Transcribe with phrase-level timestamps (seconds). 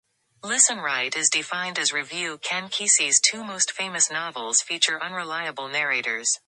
[0.43, 0.51] Ken
[2.69, 6.39] Kesey's two most famous novels feature unreliable narrators.